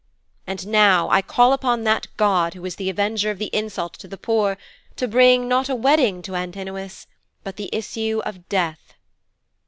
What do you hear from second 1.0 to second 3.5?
I call upon that god who is the avenger of